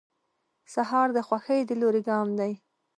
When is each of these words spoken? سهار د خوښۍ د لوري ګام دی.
سهار 0.73 1.07
د 1.13 1.17
خوښۍ 1.27 1.61
د 1.65 1.71
لوري 1.81 2.01
ګام 2.09 2.27
دی. 2.39 2.51